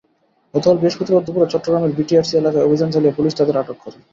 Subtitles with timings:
[0.53, 3.97] গতকাল বৃহস্পতিবার দুপুরে চট্টগ্রামের বিটিআরটিসি এলাকায় অভিযান চালিয়ে পুলিশ তাদের আটক করে।